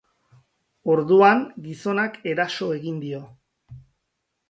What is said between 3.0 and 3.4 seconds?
dio.